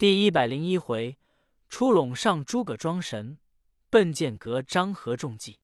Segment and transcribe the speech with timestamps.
[0.00, 1.18] 第一百零一回，
[1.68, 3.36] 出陇上诸葛装神，
[3.90, 5.58] 奔剑阁张合中计。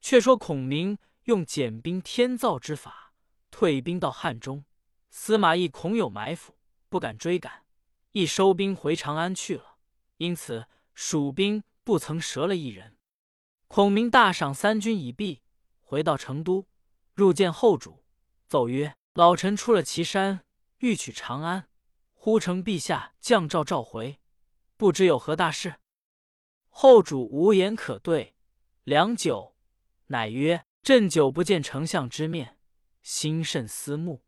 [0.00, 3.12] 却说孔明用减兵天造之法，
[3.48, 4.64] 退兵到汉中。
[5.08, 6.56] 司马懿恐有埋伏，
[6.88, 7.64] 不敢追赶，
[8.10, 9.76] 亦收兵回长安去了。
[10.16, 12.96] 因此蜀兵不曾折了一人。
[13.68, 15.42] 孔明大赏三军已毕，
[15.78, 16.66] 回到成都，
[17.14, 18.02] 入见后主，
[18.48, 20.40] 奏曰：“老臣出了岐山，
[20.78, 21.68] 欲取长安。”
[22.22, 24.20] 忽承陛下降诏召回，
[24.76, 25.76] 不知有何大事。
[26.68, 28.34] 后主无言可对，
[28.84, 29.56] 良久，
[30.08, 32.58] 乃曰：“朕久不见丞相之面，
[33.00, 34.22] 心甚思慕，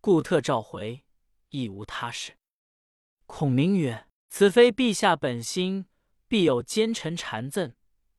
[0.00, 1.04] 故特召回，
[1.50, 2.38] 亦无他事。”
[3.28, 5.84] 孔明曰：“此非陛下本心，
[6.26, 7.74] 必有奸臣谗赠，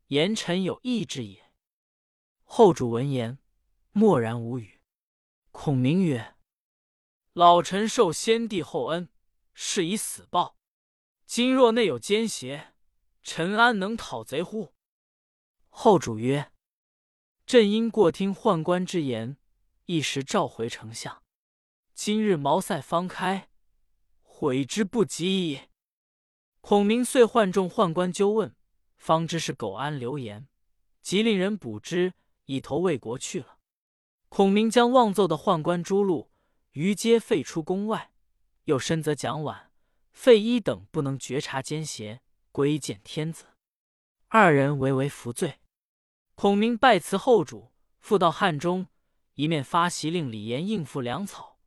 [0.09, 1.51] 言臣有意之也。”
[2.45, 3.39] 后主闻言，
[3.91, 4.81] 默然无语。
[5.49, 6.35] 孔明曰
[7.33, 9.09] ：“老臣受先帝厚恩。”
[9.55, 10.57] 是以死报。
[11.25, 12.75] 今若内有奸邪，
[13.23, 14.73] 臣安能讨贼乎？
[15.69, 16.51] 后主曰
[17.47, 19.37] ：“朕因过听宦官之言，
[19.85, 21.23] 一时召回丞相。
[21.93, 23.49] 今日茅塞方开，
[24.21, 25.61] 悔之不及矣。”
[26.59, 28.55] 孔明遂唤众宦官纠问，
[28.97, 30.47] 方知是苟安流言，
[31.01, 32.13] 即令人捕之，
[32.45, 33.59] 以投魏国去了。
[34.27, 36.27] 孔明将妄奏的宦官诛戮，
[36.71, 38.11] 于皆废出宫外。
[38.65, 39.67] 又深责蒋琬、
[40.11, 42.21] 费祎等不能觉察奸邪，
[42.51, 43.45] 归见天子。
[44.27, 45.59] 二人唯唯服罪。
[46.35, 48.87] 孔明拜辞后主，复到汉中，
[49.35, 51.59] 一面发檄令李严应付粮草，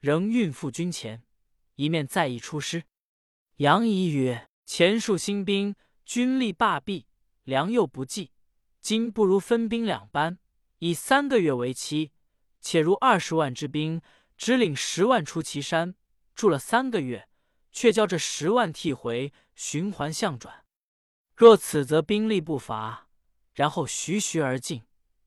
[0.00, 1.20] 仍运赴军前；
[1.76, 2.84] 一面再议出师。
[3.56, 7.06] 杨仪曰：“前数兴兵，军力罢弊，
[7.44, 8.32] 粮又不济，
[8.80, 10.38] 今不如分兵两班，
[10.78, 12.12] 以三个月为期，
[12.60, 14.00] 且如二十万之兵，
[14.36, 15.94] 只领十万出祁山。”
[16.36, 17.28] 住了三个月，
[17.72, 20.64] 却交这十万替回，循环相转。
[21.34, 23.08] 若此，则兵力不乏，
[23.54, 24.84] 然后徐徐而进，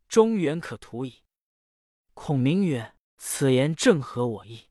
[0.07, 1.23] 中原可图矣。
[2.13, 4.69] 孔明曰：“此言正合我意。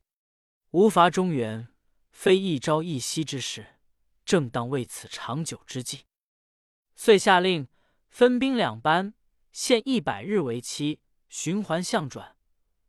[0.71, 1.67] 无伐中原，
[2.11, 3.75] 非一朝一夕之事，
[4.23, 6.05] 正当为此长久之计。”
[6.95, 7.67] 遂下令
[8.07, 9.13] 分兵两班，
[9.51, 12.37] 限一百日为期，循环相转。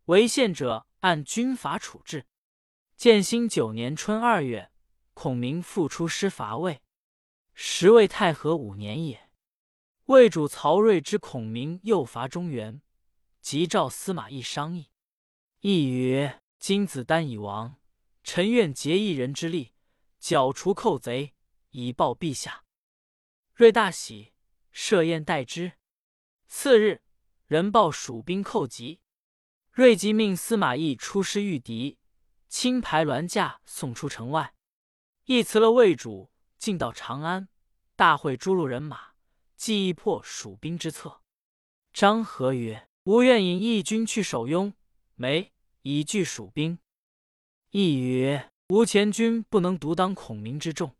[0.07, 2.27] 违宪者按军法处置。
[3.01, 4.71] 建兴九年春二月，
[5.15, 6.83] 孔明复出师伐魏，
[7.55, 9.31] 时魏太和五年也。
[10.05, 12.83] 魏主曹睿知孔明又伐中原，
[13.41, 14.91] 即召司马懿商议。
[15.61, 17.81] 懿曰：“今子丹已亡，
[18.23, 19.73] 臣愿竭一人之力，
[20.19, 21.33] 剿除寇贼，
[21.71, 22.67] 以报陛下。”
[23.57, 24.35] 睿大喜，
[24.71, 25.73] 设宴待之。
[26.47, 27.01] 次日，
[27.47, 29.01] 人报蜀兵寇急，
[29.73, 31.97] 睿即命司马懿出师御敌。
[32.51, 34.55] 轻排銮驾送出城外，
[35.27, 37.49] 亦辞了魏主，进到长安，
[37.95, 39.13] 大会诸路人马，
[39.57, 41.23] 计议破蜀兵之策。
[41.93, 44.75] 张合曰：“吾愿引义军去守雍
[45.15, 45.53] 眉，
[45.83, 46.81] 以拒蜀兵。”
[47.71, 50.97] 亦曰：“吾前军不能独当孔明之众，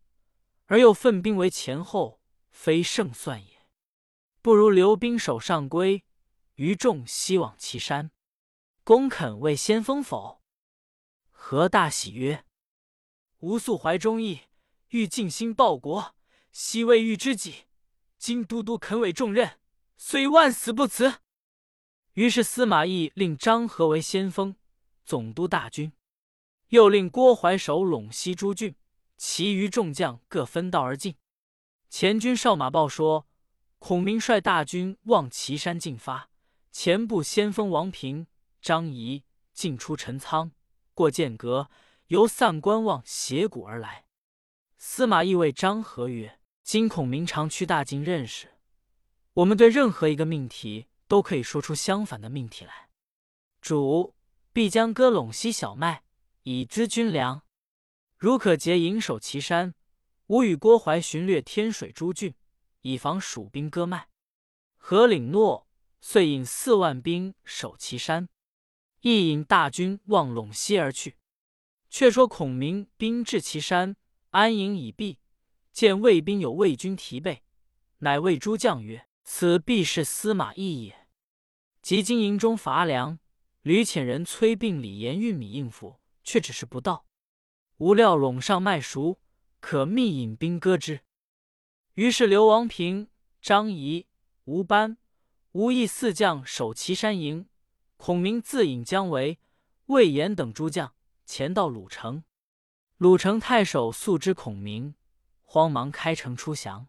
[0.67, 3.67] 而又奋兵为前后，非胜算也。
[4.41, 6.03] 不如留兵守上邽，
[6.55, 8.09] 余众西往岐山。
[8.85, 10.39] 公肯为先锋否？”
[11.43, 12.45] 何大喜曰
[13.41, 14.41] ：“吾素怀忠义，
[14.89, 16.15] 欲尽心报国，
[16.51, 17.65] 昔未遇知己。
[18.19, 19.57] 今都督肯委重任，
[19.97, 21.15] 虽万死不辞。”
[22.13, 24.55] 于是司马懿令张合为先锋，
[25.03, 25.91] 总督大军，
[26.69, 28.75] 又令郭淮守陇西诸郡，
[29.17, 31.15] 其余众将各分道而进。
[31.89, 33.27] 前军哨马报说，
[33.79, 36.29] 孔明率大军望岐山进发，
[36.71, 38.27] 前部先锋王平、
[38.61, 40.51] 张仪进出陈仓。
[41.01, 41.71] 过剑阁，
[42.09, 44.05] 由散关望斜谷而来。
[44.77, 48.51] 司马懿谓张合曰：“今孔明常驱大进认识，
[49.33, 52.89] 我们对任何一个命题，都可以说出相反的命题来。
[53.61, 54.13] 主
[54.53, 56.03] 必将割陇西小麦，
[56.43, 57.41] 以资军粮。
[58.15, 59.73] 如可结营守岐山，
[60.27, 62.35] 吾与郭淮巡掠天水诸郡，
[62.81, 64.07] 以防蜀兵割麦。”
[64.77, 65.67] 何领诺，
[65.99, 68.29] 遂引四万兵守岐山。
[69.01, 71.17] 亦引大军望陇西而去。
[71.89, 73.97] 却说孔明兵至岐山，
[74.29, 75.19] 安营已毕，
[75.73, 77.43] 见魏兵有魏军提备，
[77.97, 81.07] 乃谓诸将曰：“此必是司马懿也。”
[81.83, 83.19] 即经营中乏粮，
[83.61, 87.05] 吕遣人催并李严玉米应付，却只是不到。
[87.77, 89.19] 无料陇上麦熟，
[89.59, 91.01] 可密引兵割之。
[91.95, 93.09] 于是刘王平、
[93.41, 94.07] 张仪、
[94.45, 94.97] 吴班、
[95.51, 97.47] 吴懿四将守岐山营。
[98.03, 99.37] 孔明自引姜维、
[99.85, 102.23] 魏延等诸将前到鲁城，
[102.97, 104.95] 鲁城太守素知孔明，
[105.43, 106.87] 慌忙开城出降。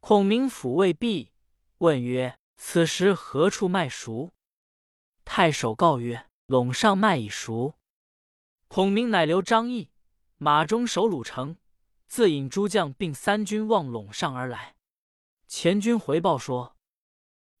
[0.00, 1.32] 孔明抚慰毕，
[1.76, 4.30] 问曰：“此时何处麦熟？”
[5.26, 7.74] 太守告曰：“陇上麦已熟。”
[8.66, 9.90] 孔明乃留张翼
[10.38, 11.58] 马中守鲁城，
[12.06, 14.76] 自引诸将并三军望陇上而来。
[15.46, 16.78] 前军回报说：“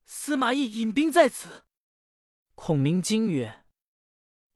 [0.06, 1.64] 司马懿引兵在此。”
[2.62, 3.64] 孔明惊曰：“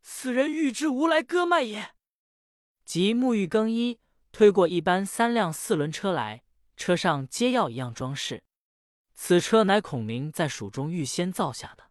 [0.03, 1.95] 此人欲知吾来割麦也。”
[2.85, 3.99] 即沐浴更衣，
[4.31, 6.45] 推过一班三辆四轮车来，
[6.77, 8.45] 车上皆要一样装饰。
[9.15, 11.85] 此车乃孔明在蜀中预先造下的。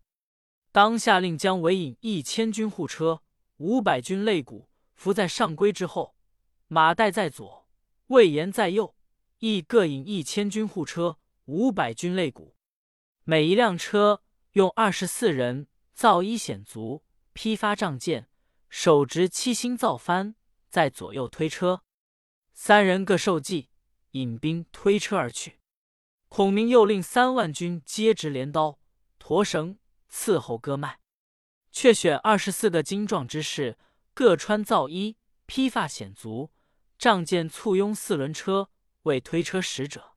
[0.71, 3.23] 当下令将委引一千军护车。
[3.57, 6.15] 五百军肋骨伏在上归之后，
[6.67, 7.67] 马岱在左，
[8.07, 8.95] 魏延在右，
[9.39, 12.55] 亦各引一千军护车，五百军肋骨。
[13.23, 14.21] 每一辆车
[14.51, 17.03] 用二十四人，造衣显足，
[17.33, 18.27] 披发仗剑，
[18.69, 20.35] 手执七星造幡，
[20.69, 21.83] 在左右推车。
[22.53, 23.69] 三人各受计，
[24.11, 25.59] 引兵推车而去。
[26.27, 28.79] 孔明又令三万军皆执镰刀、
[29.19, 29.77] 驼绳
[30.11, 30.99] 伺候割麦。
[31.71, 33.79] 却选二十四个精壮之士，
[34.13, 35.17] 各穿皂衣，
[35.47, 36.51] 披发显足，
[36.99, 38.69] 仗剑簇拥四轮车，
[39.03, 40.13] 为推车使者。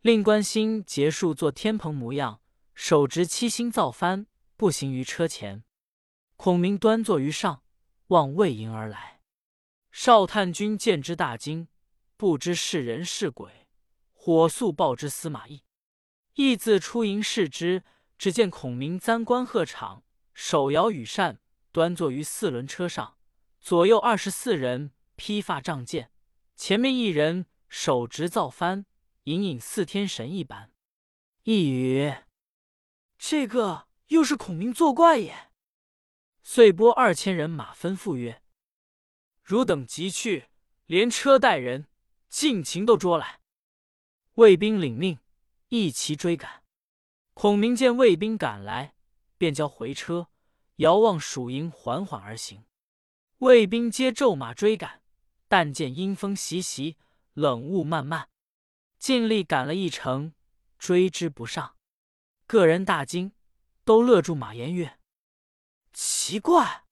[0.00, 2.40] 令关兴结束做天蓬模样，
[2.74, 4.26] 手执七星造幡，
[4.60, 5.64] 步行于车前。
[6.36, 7.62] 孔明端坐于上，
[8.08, 9.22] 望魏营而来。
[9.90, 11.68] 少探军见之大惊，
[12.18, 13.66] 不知是人是鬼，
[14.12, 15.62] 火速报之司马懿。
[16.34, 17.84] 懿自出营视之，
[18.18, 20.02] 只见孔明簪冠鹤氅。
[20.34, 21.40] 手摇羽扇，
[21.72, 23.16] 端坐于四轮车上，
[23.62, 26.12] 左右二十四人披发仗剑，
[26.54, 28.84] 前面一人手执造幡，
[29.24, 30.70] 隐隐似天神一般。
[31.44, 32.14] 一语，
[33.16, 35.50] 这个又是孔明作怪也。
[36.42, 38.42] 遂拨二千人马，吩咐曰
[39.42, 40.48] ：“汝等急去，
[40.86, 41.88] 连车带人，
[42.28, 43.40] 尽情都捉来。”
[44.34, 45.18] 卫兵领命，
[45.68, 46.62] 一齐追赶。
[47.34, 48.94] 孔明见卫兵赶来。
[49.38, 50.28] 便交回车，
[50.76, 52.66] 遥望蜀营，缓缓而行。
[53.38, 55.02] 卫兵皆骤马追赶，
[55.48, 56.98] 但见阴风习习，
[57.32, 58.28] 冷雾漫漫，
[58.98, 60.34] 尽力赶了一程，
[60.78, 61.74] 追之不上。
[62.46, 63.32] 个人大惊，
[63.90, 65.00] 都勒住马言曰
[65.92, 66.84] ：“奇怪，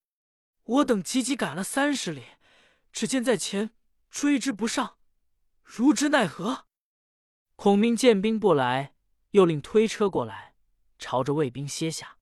[0.65, 2.25] 我等急急赶了三十里，
[2.91, 3.71] 只见在前
[4.11, 4.99] 追之不上，
[5.63, 6.67] 如之奈何？”
[7.55, 8.97] 孔明见兵不来，
[9.31, 10.57] 又令推车过来，
[10.99, 12.19] 朝着卫兵歇下。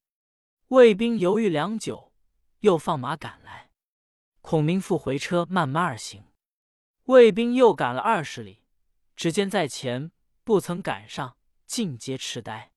[0.66, 2.12] 卫兵犹豫良久，
[2.58, 3.70] 又放马赶来。
[4.42, 6.26] 孔明复回车，慢慢而行。
[7.04, 8.62] 卫兵又赶了二十里，
[9.16, 10.12] 只见在前
[10.44, 12.72] 不曾赶上，尽皆痴呆。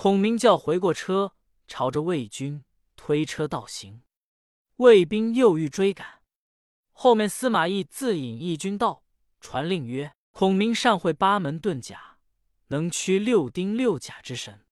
[0.00, 1.34] 孔明叫回过车，
[1.66, 2.64] 朝着魏军
[2.94, 4.02] 推车倒行。
[4.76, 6.22] 魏兵又欲追赶，
[6.92, 9.02] 后面司马懿自引义军到，
[9.40, 12.18] 传令曰：“孔明善会八门遁甲，
[12.68, 14.64] 能驱六丁六甲之神。”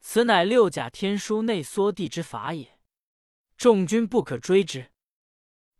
[0.00, 2.80] 此乃六甲天书内缩地之法也，
[3.58, 4.90] 众军不可追之。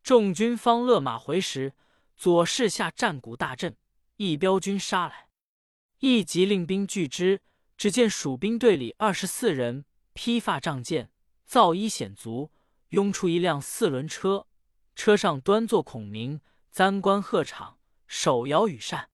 [0.03, 1.73] 众军方勒马回时，
[2.15, 3.75] 左势下战鼓大震，
[4.17, 5.31] 一彪军杀来，
[6.01, 7.41] 一即令兵拒之。
[7.77, 11.11] 只见蜀兵队里二十四人，披发仗剑，
[11.45, 12.51] 造衣显足，
[12.91, 14.47] 拥出一辆四轮车，
[14.95, 16.41] 车上端坐孔明，
[16.71, 17.77] 簪冠鹤氅，
[18.07, 19.11] 手摇羽扇。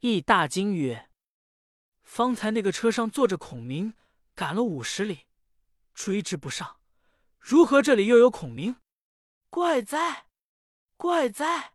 [0.00, 1.08] 亦大惊曰
[2.04, 3.94] ：“方才那个车上坐着孔明。”
[4.36, 5.20] 赶了五十里，
[5.94, 6.76] 追之不上，
[7.38, 8.76] 如何这里又有孔明？
[9.48, 10.26] 怪哉，
[10.98, 11.72] 怪哉！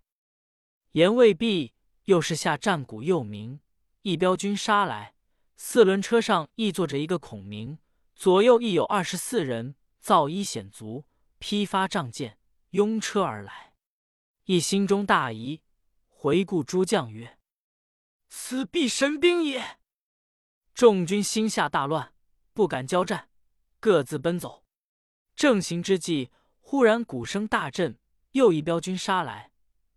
[0.92, 3.62] 言未毕，又是下战鼓又鸣，
[4.04, 5.16] 一彪军杀来，
[5.64, 7.78] 四轮车上亦坐着一个孔明，
[8.16, 11.06] 左右亦有二十四人，造衣显足，
[11.38, 12.40] 披发仗剑，
[12.72, 13.76] 拥车而来。
[14.46, 15.62] 一心中大疑，
[16.08, 17.38] 回顾诸将曰
[18.28, 19.78] ：“此必神兵也。”
[20.74, 22.16] 众军心下大乱。
[22.54, 23.30] 不敢交战，
[23.80, 24.66] 各自奔走。
[25.36, 28.00] 正行之际，忽然鼓声大震，
[28.32, 29.52] 又一彪军杀来。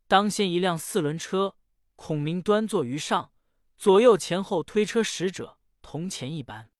[0.06, 1.56] 当先一辆四轮车，
[1.97, 3.33] 孔明端坐于上，
[3.76, 6.70] 左右前后推车使者铜钱一般，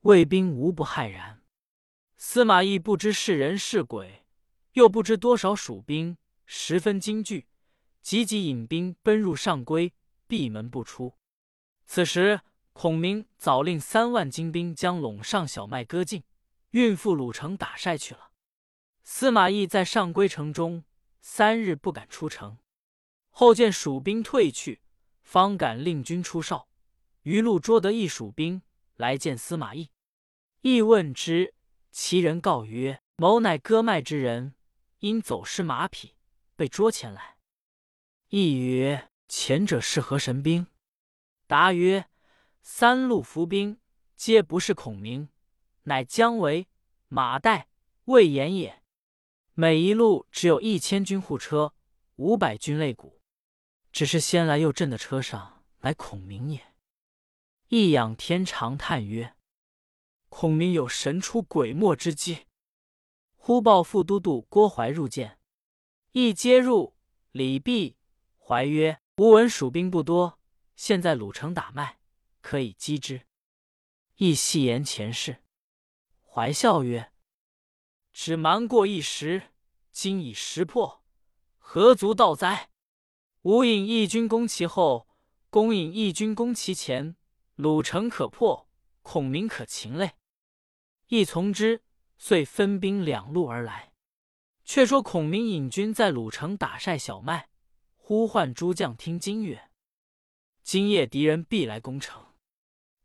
[0.00, 1.42] 卫兵无不骇然。
[2.16, 4.24] 司马懿不知是人是鬼，
[4.72, 7.48] 又不知多少蜀兵，十分惊惧，
[8.00, 9.92] 急急引兵奔入上邽，
[10.26, 11.18] 闭门不出。
[11.86, 12.40] 此时。
[12.74, 16.24] 孔明早令三万精兵将陇上小麦割尽，
[16.70, 18.30] 运赴鲁城打晒去了。
[19.04, 20.84] 司马懿在上邽城中
[21.20, 22.56] 三日不敢出城，
[23.28, 24.80] 后见蜀兵退去，
[25.32, 26.68] 方敢令军出哨。
[27.22, 28.60] 余路捉得一蜀兵
[28.96, 29.88] 来见司马懿，
[30.60, 31.54] 懿问之，
[31.90, 34.54] 其人告曰：“某乃割麦之人，
[34.98, 36.16] 因走失马匹，
[36.54, 37.38] 被捉前来。
[38.28, 40.66] 亦曰：“前者是何神兵？”
[41.48, 42.10] 答曰
[42.60, 43.78] ：“三路伏兵，
[44.14, 45.30] 皆不是孔明，
[45.84, 46.68] 乃姜维、
[47.08, 47.64] 马岱、
[48.04, 48.82] 魏延也。
[49.54, 51.72] 每一路只有一千军护车，
[52.16, 53.21] 五百军肋骨。
[53.92, 56.74] 只是先来右朕的车上，乃孔明也。”
[57.68, 59.36] 一仰天长叹曰
[60.28, 62.46] ：“孔明有神出鬼没之机。”
[63.36, 65.38] 忽报副都督郭淮入见，
[66.12, 66.96] 一接入，
[67.32, 67.96] 礼毕，
[68.38, 70.40] 怀曰：“吾闻蜀兵不多，
[70.76, 71.98] 现在鲁城打麦，
[72.40, 73.26] 可以击之。”
[74.16, 75.42] 亦细言前事。
[76.20, 77.12] 怀笑曰
[78.12, 79.50] ：“只瞒过一时，
[79.90, 81.04] 今已识破，
[81.58, 82.70] 何足道哉？
[83.42, 85.08] 吾引义军攻其后，
[85.50, 87.16] 公引义军攻其前，
[87.56, 88.68] 鲁城可破，
[89.02, 90.14] 孔明可擒嘞。”
[91.08, 91.82] 亦从之。
[92.16, 93.94] 遂分兵两路而来。
[94.64, 97.48] 却说孔明引军在鲁城打晒小麦，
[97.96, 99.70] 呼唤诸将听金曰
[100.62, 102.24] ：“今夜敌人必来攻城，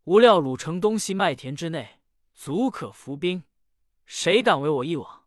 [0.03, 1.99] 无料鲁城东西麦田之内，
[2.35, 3.43] 足可伏兵。
[4.05, 5.25] 谁敢为我一往？”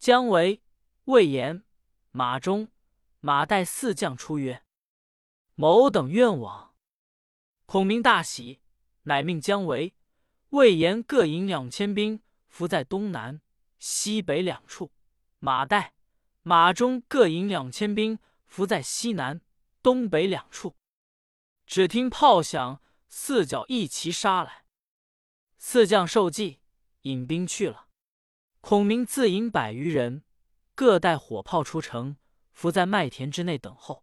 [0.00, 0.60] 姜维、
[1.04, 1.62] 魏延、
[2.10, 2.66] 马忠、
[3.20, 4.62] 马岱四将出曰
[5.56, 6.74] ：“某等愿往。”
[7.66, 8.60] 孔明大喜，
[9.02, 9.94] 乃命姜维、
[10.50, 12.22] 魏延各引两千兵。
[12.48, 13.42] 伏在东南、
[13.78, 14.90] 西北两处，
[15.38, 15.90] 马岱、
[16.42, 19.42] 马忠各引两千兵，伏在西南、
[19.82, 20.74] 东北两处。
[21.66, 24.64] 只听炮响，四角一齐杀来。
[25.58, 26.60] 四将受计，
[27.02, 27.88] 引兵去了。
[28.60, 30.24] 孔明自引百余人，
[30.74, 32.16] 各带火炮出城，
[32.58, 34.02] 伏在麦田之内等候。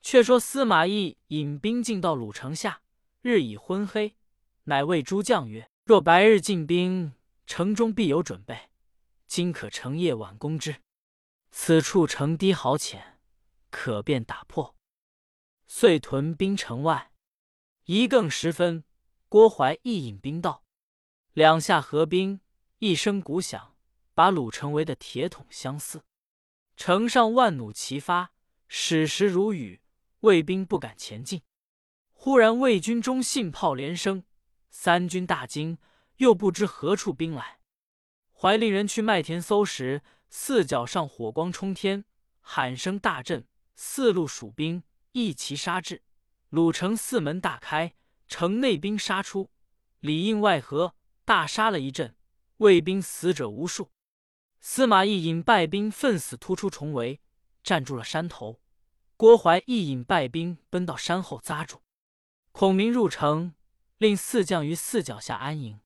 [0.00, 2.80] 却说司马懿引兵进到鲁城下，
[3.20, 4.16] 日已昏黑，
[4.64, 7.12] 乃谓诸将曰：“若白日进兵。”
[7.46, 8.70] 城中必有准备，
[9.26, 10.76] 今可乘夜晚攻之。
[11.50, 13.20] 此处城堤好浅，
[13.68, 14.74] 可便打破。
[15.66, 17.12] 遂屯兵城外。
[17.84, 18.84] 一更时分，
[19.28, 20.64] 郭淮一引兵到，
[21.34, 22.40] 两下合兵，
[22.78, 23.76] 一声鼓响，
[24.14, 26.02] 把鲁城围得铁桶相似。
[26.76, 28.32] 城上万弩齐发，
[28.68, 29.80] 矢石如雨，
[30.20, 31.42] 魏兵不敢前进。
[32.12, 34.24] 忽然魏军中信炮连声，
[34.70, 35.78] 三军大惊。
[36.18, 37.58] 又不知何处兵来，
[38.32, 40.00] 怀令人去麦田搜时，
[40.30, 42.04] 四角上火光冲天，
[42.40, 46.02] 喊声大震，四路蜀兵一齐杀至，
[46.50, 47.96] 鲁城四门大开，
[48.28, 49.50] 城内兵杀出，
[49.98, 52.14] 里应外合，大杀了一阵，
[52.58, 53.90] 魏兵死者无数。
[54.66, 57.20] 司马懿引败兵奋死突出重围，
[57.62, 58.62] 站住了山头。
[59.14, 61.82] 郭淮亦引败兵奔到山后扎住。
[62.50, 63.54] 孔明入城，
[63.98, 65.80] 令四将于四脚下安营。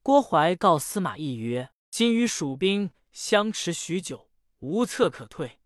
[0.00, 4.30] 郭淮告司马懿曰：“今与蜀兵相持许久，
[4.60, 5.58] 无策可退。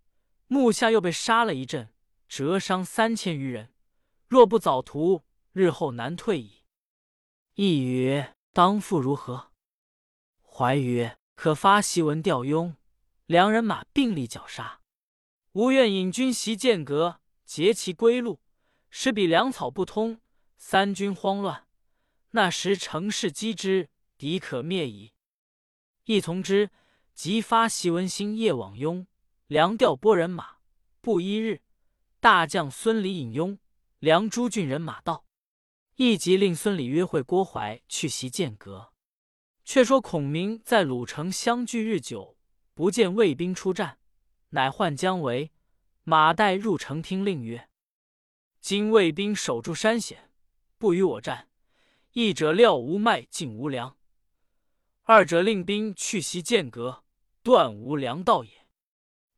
[0.46, 1.92] 目下又被杀了一阵，
[2.26, 3.74] 折伤三千余人。
[4.26, 6.64] 若不早图，日后难退矣。”
[7.56, 9.52] 懿曰：“当复如何？”
[10.40, 12.74] 怀曰：“可发檄文调拥，
[13.26, 14.80] 良人马并力绞杀。
[15.52, 18.40] 吾愿引军袭剑阁，截其归路，
[18.90, 20.20] 使彼粮草不通，
[20.56, 21.68] 三军慌乱。
[22.32, 25.12] 那时乘势击之。”敌可灭矣。
[26.06, 26.70] 亦从之，
[27.14, 29.06] 即发檄文星夜往雍，
[29.46, 30.56] 梁调拨人马。
[31.00, 31.62] 不一日，
[32.18, 33.60] 大将孙礼引雍、
[34.00, 35.24] 梁诸郡人马到，
[35.94, 38.92] 亦即令孙礼约会郭淮去袭剑阁。
[39.68, 42.38] 却说孔明在鲁城相聚日久，
[42.72, 43.98] 不见魏兵出战，
[44.48, 45.52] 乃唤姜维、
[46.04, 47.68] 马岱入城听令曰
[48.62, 50.32] ：“今魏兵守住山险，
[50.78, 51.50] 不与我战，
[52.12, 53.98] 一者料无麦，尽无粮。”
[55.04, 57.04] 二者令兵去袭剑阁，
[57.42, 58.66] 断无粮道也。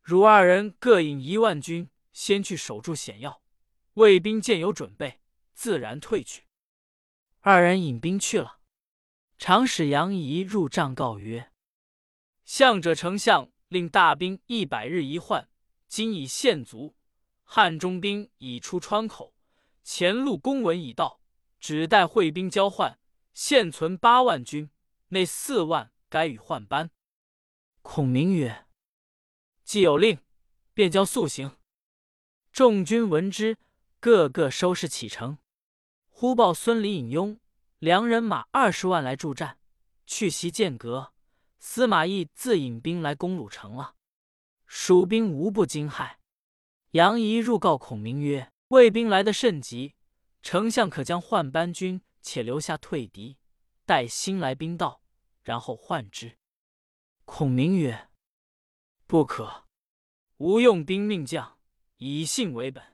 [0.00, 3.42] 汝二人各引一万军，先去守住险要。
[3.94, 5.18] 魏兵见有准备，
[5.54, 6.44] 自然退去。
[7.40, 8.59] 二人引兵去了。
[9.40, 11.50] 长使杨仪入帐告曰
[12.44, 15.48] ：“相者丞相令大兵一百日一换，
[15.88, 16.94] 今已献足。
[17.42, 19.34] 汉中兵已出川口，
[19.82, 21.22] 前路公文已到，
[21.58, 22.98] 只待会兵交换。
[23.32, 24.70] 现存八万军。”
[25.08, 26.90] 内四万该与换班。
[27.80, 28.66] 孔明曰
[29.64, 30.18] ：“既有令，
[30.74, 31.56] 便交速行。”
[32.52, 33.56] 众军闻之，
[34.00, 35.38] 个个收拾启程。
[36.10, 37.40] 忽报孙礼引雍
[37.80, 39.58] 良人马二十万来助战，
[40.06, 41.14] 去袭剑阁。
[41.58, 43.94] 司马懿自引兵来攻鲁城了。
[44.66, 46.16] 蜀兵无不惊骇。
[46.90, 49.94] 杨仪入告孔明曰：“魏兵来得甚急，
[50.42, 53.38] 丞相可将换班军且留下退敌，
[53.86, 55.00] 待新来兵到。”
[55.42, 56.36] 然后换之。
[57.24, 58.10] 孔明曰
[59.06, 59.64] ：“不可，
[60.36, 61.58] 吾用兵命将，
[61.96, 62.84] 以信为本，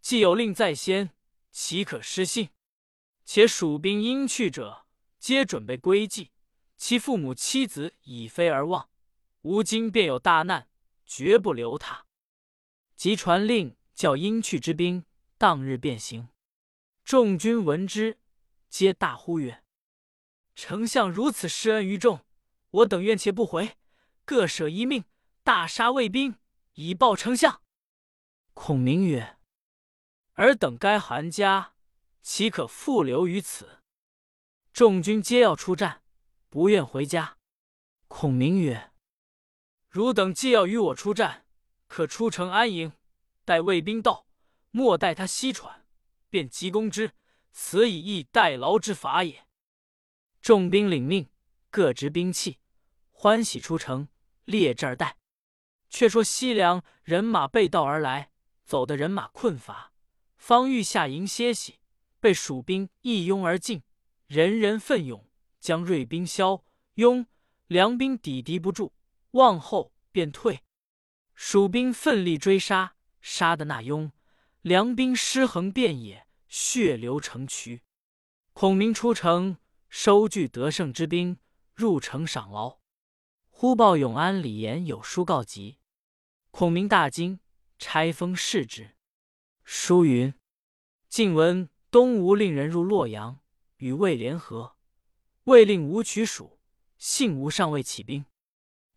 [0.00, 1.10] 既有令在先，
[1.50, 2.50] 岂可失信？
[3.32, 4.86] 且蜀兵应去者，
[5.20, 6.32] 皆准备归计，
[6.76, 8.90] 其父母妻子已飞而望，
[9.42, 10.68] 吾今便有大难，
[11.06, 12.06] 绝不留他。
[12.96, 15.04] 即传令，叫应去之兵
[15.38, 16.30] 当日便行。
[17.04, 18.18] 众军闻之，
[18.68, 19.62] 皆大呼曰
[20.56, 22.24] ：“丞相如此施恩于众，
[22.70, 23.76] 我等愿且不回，
[24.24, 25.04] 各舍一命，
[25.44, 26.34] 大杀魏兵，
[26.74, 27.62] 以报丞相。”
[28.54, 29.38] 孔明曰
[30.34, 31.74] ：“尔等该寒家。”
[32.22, 33.82] 岂可复留于此？
[34.72, 36.02] 众军皆要出战，
[36.48, 37.38] 不愿回家。
[38.08, 38.92] 孔明曰
[39.88, 41.46] ：“汝等既要与我出战，
[41.86, 42.92] 可出城安营，
[43.44, 44.26] 待魏兵到，
[44.70, 45.86] 莫待他西喘，
[46.28, 47.12] 便急攻之。
[47.52, 49.46] 此以逸待劳之法也。”
[50.40, 51.28] 众兵领命，
[51.68, 52.60] 各执兵器，
[53.10, 54.08] 欢喜出城，
[54.44, 55.16] 列阵而待。
[55.88, 58.30] 却说西凉人马背道而来，
[58.64, 59.92] 走的人马困乏，
[60.36, 61.79] 方欲下营歇息。
[62.20, 63.82] 被蜀兵一拥而进，
[64.26, 67.26] 人人奋勇，将锐兵骁拥
[67.66, 68.92] 梁兵抵敌不住，
[69.32, 70.60] 望后便退。
[71.34, 74.12] 蜀兵奋力追杀，杀的那拥
[74.60, 77.82] 梁兵尸横遍野，血流成渠。
[78.52, 79.56] 孔明出城，
[79.88, 81.38] 收聚得胜之兵，
[81.74, 82.78] 入城赏劳。
[83.48, 85.78] 忽报永安李严有书告急。
[86.50, 87.40] 孔明大惊，
[87.78, 88.96] 拆封视之。
[89.64, 90.34] 书云
[91.08, 93.40] ：“晋文。”东吴令人入洛阳，
[93.78, 94.76] 与魏联合。
[95.44, 96.60] 魏令吴取蜀，
[96.98, 98.24] 幸吴尚未起兵。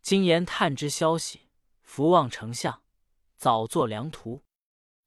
[0.04, 1.50] 今言探知消息，
[1.82, 2.84] 伏望丞相
[3.36, 4.44] 早作良图。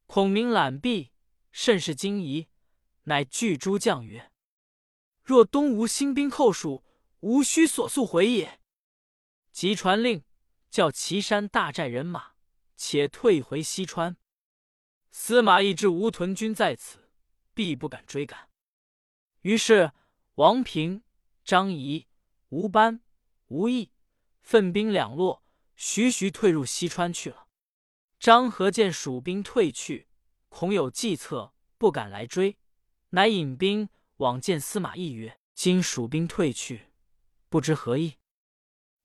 [0.07, 1.13] 孔明览毕，
[1.53, 2.49] 甚是惊疑，
[3.05, 4.33] 乃具诸将曰
[5.23, 6.83] ：“若东吴兴兵寇蜀，
[7.21, 8.59] 无需所速回也。”
[9.53, 10.25] 即传令，
[10.71, 12.33] 叫岐山大寨人马，
[12.77, 14.17] 且退回西川。
[15.13, 17.06] 司马懿知吴屯军在此。
[17.57, 18.51] 必不敢追赶，
[19.41, 19.93] 于是
[20.35, 21.03] 王平、
[21.43, 22.07] 张仪、
[22.51, 23.01] 吴班、
[23.47, 23.91] 吴懿
[24.43, 25.41] 分兵两路，
[25.75, 27.49] 徐徐退入西川去了。
[28.19, 30.07] 张合见蜀兵退去，
[30.51, 32.59] 恐有计策，不敢来追，
[33.09, 36.91] 乃引兵往见司马懿曰：“今蜀兵退去，
[37.49, 38.19] 不知何意。”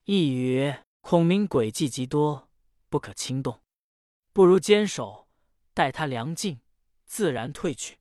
[0.04, 2.50] 懿曰：“孔明诡计极多，
[2.90, 3.62] 不可轻动，
[4.34, 5.26] 不如坚守，
[5.72, 6.60] 待他粮尽，
[7.06, 7.96] 自然退去。”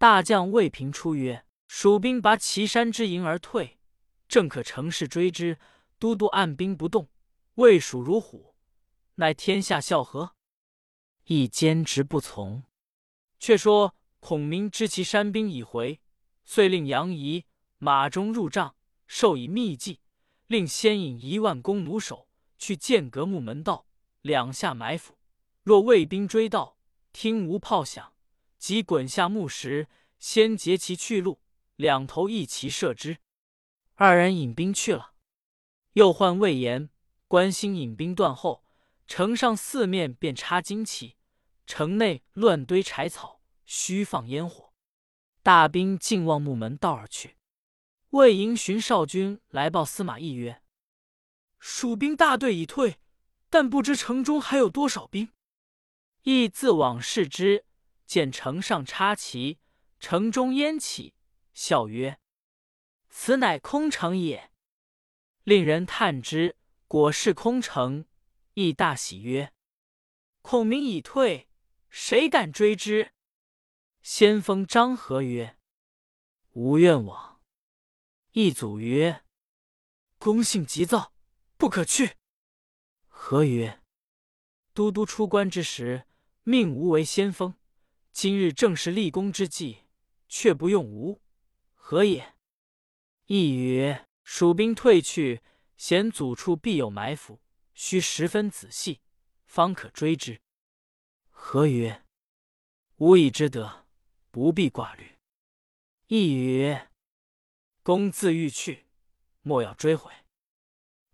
[0.00, 3.78] 大将魏平出曰：“蜀兵拔岐山之营而退，
[4.26, 5.58] 正可乘势追之。
[5.98, 7.10] 都督按兵不动，
[7.56, 8.54] 魏蜀如虎，
[9.16, 10.34] 乃天下笑何？”
[11.28, 12.62] 亦坚持不从。
[13.38, 16.00] 却说孔明知其山兵已回，
[16.46, 17.44] 遂令杨仪
[17.76, 18.74] 马中入帐，
[19.06, 20.00] 授以秘计，
[20.46, 23.84] 令先引一万弓弩手去剑阁木门道
[24.22, 25.18] 两下埋伏。
[25.62, 26.78] 若魏兵追到，
[27.12, 28.14] 听无炮响。
[28.60, 31.40] 即滚下木石，先截其去路，
[31.76, 33.16] 两头一齐射之。
[33.94, 35.14] 二人引兵去了。
[35.94, 36.90] 又唤魏延、
[37.26, 38.62] 关兴引兵断后，
[39.06, 41.16] 城上四面便插旌旗，
[41.66, 44.74] 城内乱堆柴草，虚放烟火。
[45.42, 47.38] 大兵尽望木门道而去。
[48.10, 50.62] 魏营寻少军来报司马懿曰
[51.58, 52.98] ：“蜀兵大队已退，
[53.48, 55.30] 但不知城中还有多少兵。”
[56.24, 57.64] 懿自往视之。
[58.10, 59.60] 见城上插旗，
[60.00, 61.14] 城中烟起，
[61.54, 62.18] 笑曰
[63.08, 64.50] ：“此乃空城也。”
[65.44, 66.56] 令人探之，
[66.88, 68.06] 果是空城。
[68.54, 69.52] 亦大喜曰
[70.42, 71.48] ：“孔明已退，
[71.88, 73.12] 谁敢追之？”
[74.02, 75.56] 先锋张合曰
[76.50, 77.40] ：“无愿往。”
[78.34, 79.24] 一祖曰
[80.18, 81.14] ：“公性急躁，
[81.56, 82.16] 不可去。”
[83.06, 83.80] 何曰
[84.74, 86.08] ：“都督出关之时，
[86.42, 87.54] 命吾为先锋。”
[88.22, 89.86] 今日正是立功之际，
[90.28, 91.22] 却不用吾，
[91.72, 92.34] 何也？
[93.24, 95.42] 亦曰：蜀兵退去，
[95.78, 97.40] 险阻处必有埋伏，
[97.72, 99.00] 须十分仔细，
[99.46, 100.42] 方可追之。
[101.30, 102.04] 何曰：
[102.96, 103.86] 吾已知得，
[104.30, 105.16] 不必挂虑。
[106.08, 106.90] 亦曰：
[107.82, 108.84] 公自欲去，
[109.40, 110.12] 莫要追悔。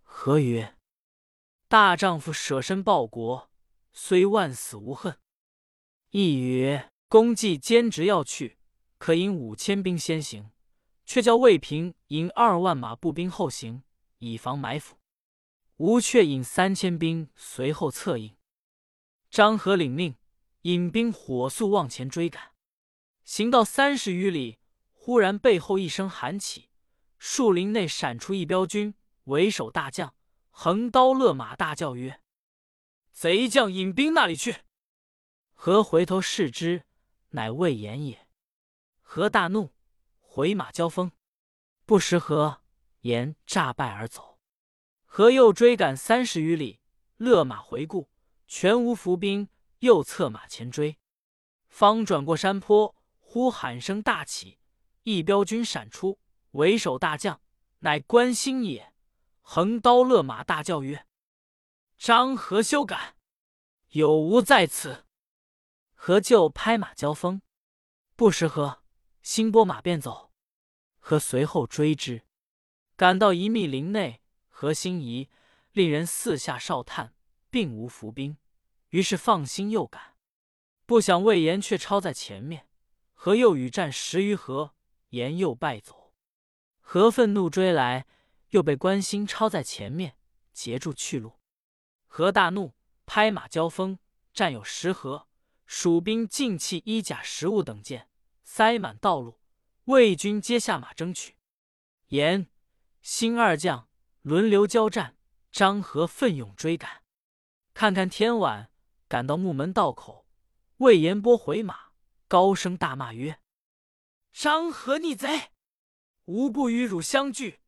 [0.03, 0.77] 何曰：
[1.69, 3.49] 大丈夫舍身报国，
[3.93, 5.17] 虽万死无恨。
[6.11, 8.59] 亦曰：“公既坚持要去，
[8.99, 10.51] 可引五千兵先行，
[11.05, 13.85] 却叫魏平引二万马步兵后行，
[14.19, 14.97] 以防埋伏。
[15.77, 18.35] 吾却引三千兵随后策应。”
[19.31, 20.17] 张合领命，
[20.63, 22.53] 引兵火速往前追赶。
[23.25, 24.59] 行到三十余里，
[24.93, 26.71] 忽然背后一声喊起，
[27.19, 30.15] 树林内闪出一彪军，为首大将
[30.51, 32.21] 横刀勒马，大叫曰
[33.13, 34.63] ：“贼将引兵那里去？”
[35.53, 36.86] 何回头视之，
[37.31, 38.27] 乃魏延也。
[39.01, 39.73] 何大怒，
[40.21, 41.13] 回马交锋。
[41.85, 42.63] 不识何
[43.03, 44.41] 言诈败而走。
[45.05, 46.81] 何又追赶三十余里，
[47.17, 48.11] 勒马回顾，
[48.47, 50.99] 全无伏兵，又策马前追。
[51.69, 54.59] 方转过山坡，忽喊声大起，
[55.05, 56.19] 一彪军闪出，
[56.51, 57.41] 为首大将
[57.79, 58.93] 乃关兴也。
[59.41, 61.07] 横刀勒马，大叫曰
[61.97, 63.17] ：“张合休赶，
[63.91, 65.06] 有无在此？”
[65.99, 67.43] 何就拍马交锋，
[68.15, 68.85] 不识何，
[69.23, 70.31] 兴拨马便走。
[71.01, 72.23] 何随后追之，
[72.95, 75.29] 赶到一密林内，何心疑，
[75.73, 77.15] 令人四下哨探，
[77.51, 78.37] 并无伏兵，
[78.91, 80.17] 于是放心又赶。
[80.85, 82.69] 不想魏延却超在前面，
[83.13, 84.75] 何又与战十余合，
[85.09, 86.13] 延又败走。
[86.81, 88.07] 何愤怒追来，
[88.51, 90.17] 又被关兴超在前面，
[90.53, 91.41] 截住去路。
[92.07, 93.99] 何大怒，拍马交锋，
[94.33, 95.27] 战有十合，
[95.67, 98.09] 蜀兵尽弃衣甲食物等件，
[98.43, 99.41] 塞满道路。
[99.85, 101.37] 魏军皆下马争取，
[102.09, 102.49] 严、
[103.03, 103.89] 兴二将
[104.23, 105.17] 轮流交战。
[105.53, 107.03] 张合奋勇追赶，
[107.73, 108.71] 看看天晚，
[109.09, 110.27] 赶到木门道口，
[110.79, 111.93] 魏延波回马，
[112.29, 113.41] 高声大骂曰
[114.35, 115.53] ：“张合逆贼！
[116.27, 117.61] 吾不与汝相聚，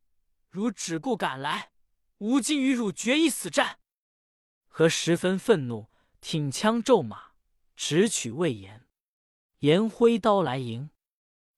[0.49, 1.71] 汝只顾赶来，
[2.19, 3.79] 吾今与汝决一死战！”
[4.69, 5.89] 何十分愤怒，
[6.21, 7.28] 挺枪骤马，
[7.81, 8.85] 直取魏延。
[9.59, 10.89] 延挥刀来迎。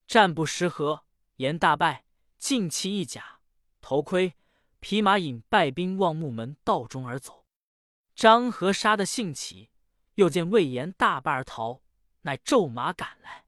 [0.05, 1.03] 战不十合，
[1.37, 2.05] 延大败，
[2.37, 3.39] 尽弃一甲、
[3.81, 4.35] 头盔、
[4.79, 7.47] 匹马，引败兵望木门道中而走。
[8.13, 9.71] 张合杀得兴起，
[10.13, 11.81] 又见魏延大败而逃，
[12.21, 13.45] 乃骤马赶来。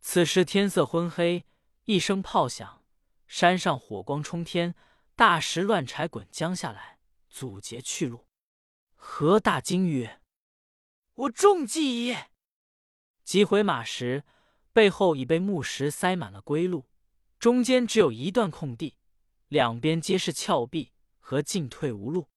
[0.00, 1.44] 此时天色昏黑，
[1.86, 2.84] 一声炮响，
[3.26, 4.76] 山上火光冲天，
[5.16, 8.28] 大石乱柴滚将下来，阻截去路。
[8.94, 10.20] 何大惊曰
[11.16, 12.30] ：“我中计也！”
[13.24, 14.24] 急回马时。
[14.72, 16.84] 背后已被木石塞满了归路，
[17.38, 18.98] 中间只有一段空地，
[19.48, 22.28] 两边皆是峭壁，和进退无路。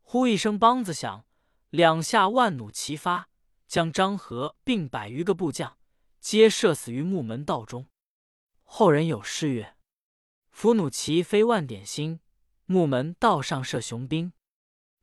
[0.00, 1.26] 呼一声梆子响，
[1.70, 3.28] 两下万弩齐发，
[3.66, 5.76] 将张合并百余个部将
[6.20, 7.88] 皆射死于木门道中。
[8.62, 9.76] 后人有诗曰
[10.52, 12.20] ：“伏弩齐飞万点星，
[12.66, 14.32] 木门道上射雄兵。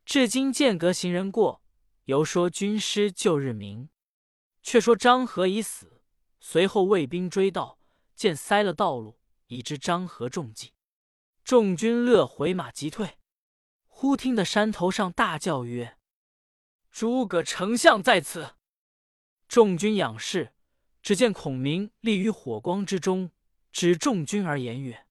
[0.06, 1.62] 至今间隔行人过，
[2.04, 3.88] 犹说军师旧日明。”
[4.62, 6.02] 却说张合已死。
[6.38, 7.78] 随后卫兵追到，
[8.14, 10.74] 见塞了道路，已知张合中计。
[11.42, 13.18] 众军乐回马急退。
[13.86, 15.98] 忽听得山头上大叫曰
[16.92, 18.56] ：“诸葛丞相在此！”
[19.48, 20.54] 众军仰视，
[21.02, 23.30] 只见孔明立于火光之中，
[23.72, 25.06] 指众军而言曰：“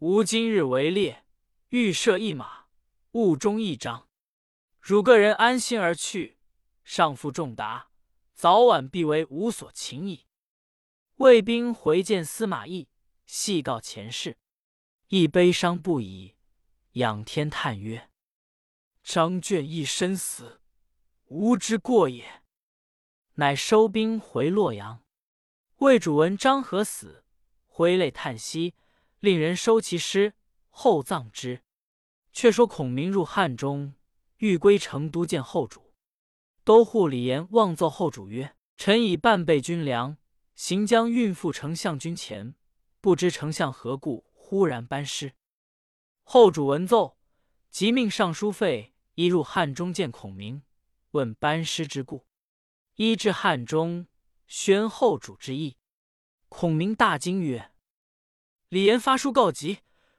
[0.00, 1.24] 吾今日围猎，
[1.70, 2.66] 欲射一马，
[3.12, 4.09] 误中一张。
[4.80, 6.38] 汝个人安心而去，
[6.84, 7.90] 上负重达，
[8.34, 10.26] 早晚必为吾所擒矣。”
[11.16, 12.88] 卫兵回见司马懿，
[13.26, 14.38] 细告前事，
[15.08, 16.34] 亦悲伤不已，
[16.92, 18.10] 仰天叹曰
[19.04, 20.62] ：“张卷一身死，
[21.26, 22.42] 吾之过也。”
[23.36, 25.04] 乃收兵回洛阳。
[25.76, 27.24] 魏主闻张合死，
[27.66, 28.74] 挥泪叹息，
[29.18, 30.34] 令人收其尸，
[30.68, 31.62] 厚葬之。
[32.32, 33.94] 却说孔明入汉中，
[34.40, 35.94] 欲归成都见后主。
[36.64, 40.18] 都护李严望奏后主曰：“臣已半备军粮。”
[40.54, 42.54] 行将运赴丞相军前，
[43.00, 45.32] 不知丞相何故忽然班师。
[46.22, 47.16] 后主闻奏，
[47.70, 50.62] 即命尚书费一入汉中见孔明，
[51.12, 52.26] 问班师之故。
[52.96, 54.06] 一至汉中，
[54.46, 55.78] 宣后主之意。
[56.50, 57.72] 孔明大惊曰
[58.68, 59.78] ：“李严发书告急，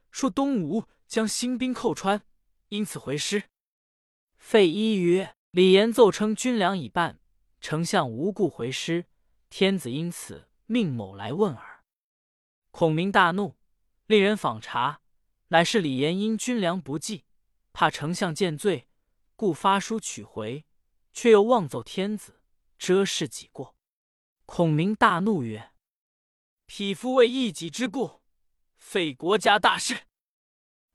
[0.09, 2.23] 说东吴将新兵寇川，
[2.69, 3.43] 因此回师。”
[4.41, 7.21] 费祎曰：“李严奏称军粮已半，
[7.61, 9.05] 丞相无故回师。”
[9.49, 11.85] 天子因此命某来问耳。
[12.71, 13.55] 孔明大怒，
[14.07, 15.01] 令人访查，
[15.49, 17.23] 乃是李严因军粮不济，
[17.71, 18.89] 怕丞相见罪，
[19.35, 20.65] 故发书取回，
[21.13, 22.41] 却又妄奏天子，
[22.77, 23.77] 遮事己过。
[24.45, 25.71] 孔明大怒曰
[26.65, 28.21] ：“匹夫为一己之故，
[28.75, 30.07] 废国家大事，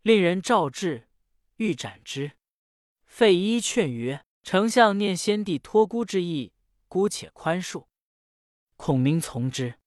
[0.02, 1.08] 令人召至，
[1.56, 2.32] 欲斩之。”
[3.16, 6.52] 费祎劝曰：“丞相念先帝托孤之意，
[6.86, 7.86] 姑且宽恕。”
[8.76, 9.78] 孔明从之，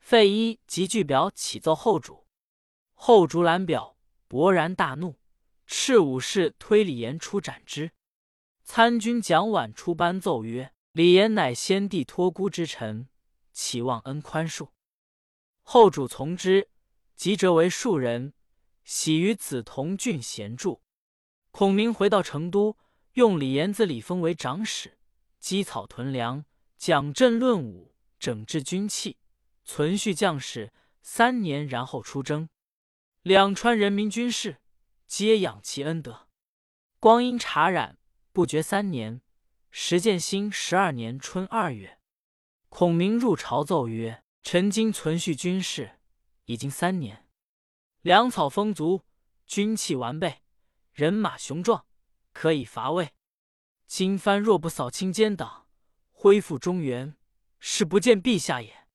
[0.00, 2.26] 费祎即具表启奏后主。
[2.94, 3.96] 后主览表，
[4.28, 5.20] 勃然大怒，
[5.68, 7.92] 斥武士推李严出斩之。
[8.64, 13.08] 参军蒋琬出班奏曰：“李严乃先帝托孤之臣，
[13.52, 14.70] 岂忘恩宽恕？”
[15.62, 16.68] 后主从之，
[17.14, 18.34] 即折为庶人，
[18.82, 20.82] 喜于梓潼郡闲住。
[21.58, 22.76] 孔明回到成都，
[23.14, 24.98] 用李严子李丰为长史，
[25.40, 26.44] 积草屯粮，
[26.76, 29.16] 讲阵论武，整治军器，
[29.64, 32.50] 存续将士三年，然后出征。
[33.22, 34.58] 两川人民军士
[35.06, 36.28] 皆仰其恩德。
[37.00, 37.96] 光阴茶染，
[38.34, 39.22] 不觉三年。
[39.70, 41.98] 时建兴十二年春二月，
[42.68, 46.00] 孔明入朝奏曰：“臣今存续军事，
[46.44, 47.26] 已经三年，
[48.02, 49.00] 粮草丰足，
[49.46, 50.42] 军器完备，
[50.96, 51.84] 人马雄壮，
[52.32, 53.12] 可以伐魏。
[53.86, 55.68] 今番若不扫清奸党，
[56.10, 57.14] 恢复中原，
[57.58, 58.88] 是不见陛下也。”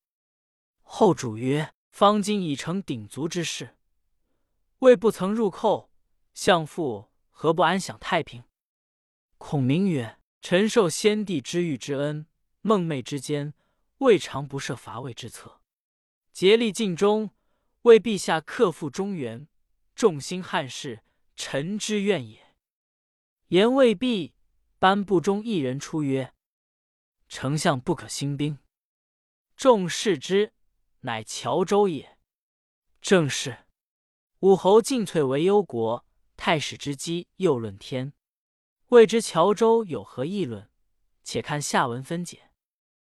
[0.82, 3.78] 后主曰：“方今已成鼎足之势，
[4.80, 5.92] 魏不曾入寇，
[6.34, 8.44] 相父何不安享太平？”
[9.38, 10.18] 孔明曰。
[10.42, 12.26] 臣受先帝之遇之恩，
[12.62, 13.54] 梦寐之间，
[14.00, 15.62] 未尝不设伐魏之策，
[16.34, 17.30] 竭力尽忠，
[17.84, 19.48] 为陛下克复中原，
[19.94, 21.04] 众兴汉室，
[21.44, 22.56] 臣之愿也。
[23.48, 24.36] 言未毕，
[24.78, 26.36] 班部中一人出曰
[27.28, 28.60] ：“丞相不可兴兵。”
[29.58, 30.54] 众视之，
[31.00, 32.20] 乃乔州也。
[33.02, 33.66] 正是
[34.42, 36.06] 武侯进退为忧国，
[36.38, 38.14] 太史之机又论天。
[38.90, 40.70] 未知乔州有何议论？
[41.24, 42.51] 且看下文分解。